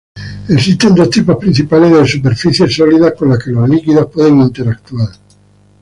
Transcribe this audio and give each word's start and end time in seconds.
Existen 0.49 0.95
dos 0.95 1.11
tipos 1.11 1.37
principales 1.37 1.91
de 1.91 2.07
superficies 2.07 2.73
sólidas 2.75 3.13
con 3.15 3.29
las 3.29 3.37
que 3.37 3.51
los 3.51 3.69
líquidos 3.69 4.07
pueden 4.11 4.41
interactuar. 4.41 5.09